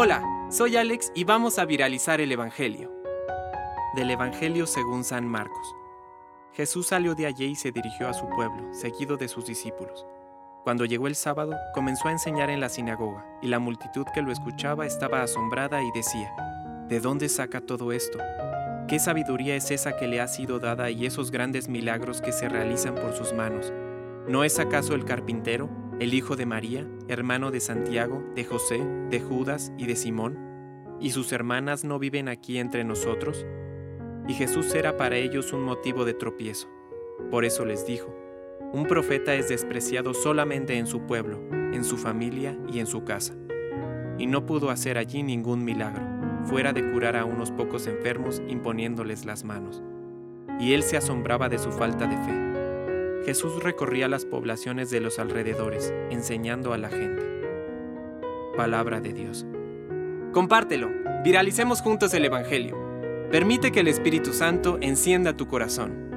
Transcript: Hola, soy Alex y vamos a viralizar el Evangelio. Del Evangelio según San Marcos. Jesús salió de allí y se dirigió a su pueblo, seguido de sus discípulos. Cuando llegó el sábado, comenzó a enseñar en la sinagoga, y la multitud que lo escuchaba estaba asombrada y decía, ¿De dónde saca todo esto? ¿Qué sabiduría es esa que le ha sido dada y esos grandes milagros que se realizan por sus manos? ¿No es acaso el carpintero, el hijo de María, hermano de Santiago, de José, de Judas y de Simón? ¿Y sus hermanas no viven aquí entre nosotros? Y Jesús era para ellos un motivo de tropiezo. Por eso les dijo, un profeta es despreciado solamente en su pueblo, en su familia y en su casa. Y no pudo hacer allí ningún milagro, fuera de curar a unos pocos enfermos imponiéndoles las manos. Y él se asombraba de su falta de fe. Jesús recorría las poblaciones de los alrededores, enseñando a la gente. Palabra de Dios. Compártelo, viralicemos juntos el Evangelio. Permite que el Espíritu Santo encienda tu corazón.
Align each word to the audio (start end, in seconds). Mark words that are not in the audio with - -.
Hola, 0.00 0.22
soy 0.48 0.76
Alex 0.76 1.10
y 1.14 1.24
vamos 1.24 1.58
a 1.58 1.64
viralizar 1.64 2.20
el 2.20 2.30
Evangelio. 2.30 2.92
Del 3.96 4.10
Evangelio 4.10 4.64
según 4.64 5.02
San 5.02 5.26
Marcos. 5.26 5.74
Jesús 6.52 6.86
salió 6.86 7.16
de 7.16 7.26
allí 7.26 7.46
y 7.46 7.54
se 7.56 7.72
dirigió 7.72 8.06
a 8.08 8.14
su 8.14 8.28
pueblo, 8.28 8.72
seguido 8.72 9.16
de 9.16 9.26
sus 9.26 9.46
discípulos. 9.46 10.06
Cuando 10.62 10.84
llegó 10.84 11.08
el 11.08 11.16
sábado, 11.16 11.56
comenzó 11.74 12.06
a 12.06 12.12
enseñar 12.12 12.48
en 12.48 12.60
la 12.60 12.68
sinagoga, 12.68 13.26
y 13.42 13.48
la 13.48 13.58
multitud 13.58 14.06
que 14.14 14.22
lo 14.22 14.30
escuchaba 14.30 14.86
estaba 14.86 15.22
asombrada 15.22 15.82
y 15.82 15.90
decía, 15.90 16.32
¿De 16.86 17.00
dónde 17.00 17.28
saca 17.28 17.60
todo 17.60 17.90
esto? 17.90 18.18
¿Qué 18.86 18.98
sabiduría 18.98 19.56
es 19.56 19.70
esa 19.72 19.96
que 19.96 20.06
le 20.06 20.20
ha 20.20 20.28
sido 20.28 20.60
dada 20.60 20.90
y 20.90 21.06
esos 21.06 21.32
grandes 21.32 21.68
milagros 21.68 22.20
que 22.20 22.30
se 22.30 22.48
realizan 22.48 22.94
por 22.94 23.14
sus 23.14 23.32
manos? 23.32 23.72
¿No 24.28 24.44
es 24.44 24.60
acaso 24.60 24.94
el 24.94 25.04
carpintero, 25.04 25.68
el 26.00 26.14
hijo 26.14 26.36
de 26.36 26.46
María, 26.46 26.86
hermano 27.08 27.50
de 27.50 27.58
Santiago, 27.60 28.22
de 28.36 28.44
José, 28.44 28.80
de 29.10 29.20
Judas 29.20 29.72
y 29.76 29.86
de 29.86 29.96
Simón? 29.96 30.38
¿Y 31.00 31.10
sus 31.10 31.32
hermanas 31.32 31.84
no 31.84 31.98
viven 31.98 32.28
aquí 32.28 32.58
entre 32.58 32.84
nosotros? 32.84 33.44
Y 34.28 34.34
Jesús 34.34 34.74
era 34.74 34.96
para 34.96 35.16
ellos 35.16 35.52
un 35.52 35.62
motivo 35.62 36.04
de 36.04 36.14
tropiezo. 36.14 36.68
Por 37.30 37.44
eso 37.44 37.64
les 37.64 37.84
dijo, 37.84 38.14
un 38.72 38.86
profeta 38.86 39.34
es 39.34 39.48
despreciado 39.48 40.14
solamente 40.14 40.78
en 40.78 40.86
su 40.86 41.00
pueblo, 41.06 41.40
en 41.50 41.82
su 41.82 41.96
familia 41.96 42.56
y 42.72 42.78
en 42.78 42.86
su 42.86 43.02
casa. 43.02 43.34
Y 44.18 44.26
no 44.26 44.46
pudo 44.46 44.70
hacer 44.70 44.98
allí 44.98 45.22
ningún 45.22 45.64
milagro, 45.64 46.04
fuera 46.44 46.72
de 46.72 46.92
curar 46.92 47.16
a 47.16 47.24
unos 47.24 47.50
pocos 47.50 47.86
enfermos 47.86 48.40
imponiéndoles 48.46 49.24
las 49.24 49.42
manos. 49.42 49.82
Y 50.60 50.74
él 50.74 50.82
se 50.82 50.96
asombraba 50.96 51.48
de 51.48 51.58
su 51.58 51.72
falta 51.72 52.06
de 52.06 52.16
fe. 52.18 52.47
Jesús 53.28 53.62
recorría 53.62 54.08
las 54.08 54.24
poblaciones 54.24 54.88
de 54.88 55.00
los 55.00 55.18
alrededores, 55.18 55.92
enseñando 56.08 56.72
a 56.72 56.78
la 56.78 56.88
gente. 56.88 57.22
Palabra 58.56 59.02
de 59.02 59.12
Dios. 59.12 59.44
Compártelo, 60.32 60.88
viralicemos 61.24 61.82
juntos 61.82 62.14
el 62.14 62.24
Evangelio. 62.24 62.78
Permite 63.30 63.70
que 63.70 63.80
el 63.80 63.88
Espíritu 63.88 64.32
Santo 64.32 64.78
encienda 64.80 65.36
tu 65.36 65.46
corazón. 65.46 66.08